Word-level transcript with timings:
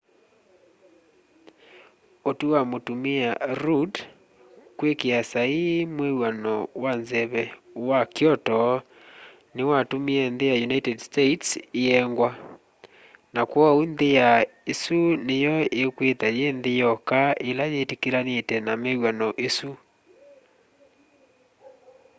ũtwĩ 2.29 2.47
wa 2.53 2.61
mũtũmĩa 2.71 3.29
rũdd 3.61 3.93
kwĩkĩa 4.77 5.19
saĩĩ 5.31 5.69
mwĩw'ano 5.95 6.53
wa 6.83 6.91
nzeve 7.01 7.43
wa 7.89 7.99
kyoto 8.15 8.61
nĩwatũmĩe 9.55 10.23
nthĩ 10.33 10.45
ya 10.51 10.55
ũnĩted 10.65 10.97
states 11.07 11.49
ĩengwa 11.81 12.29
na 13.33 13.41
kwooũ 13.51 13.81
nthĩ 13.91 14.09
ya 14.19 14.29
ĩsũ 14.71 14.97
nĩyo 15.27 15.55
ĩkwĩtha 15.81 16.27
yĩ 16.37 16.47
nthĩ 16.57 16.71
yoka 16.81 17.19
ĩla 17.49 17.65
yĩtĩkĩlanĩte 17.75 18.55
na 18.65 18.71
mwĩwano 18.81 19.27
ũsũ 19.47 19.69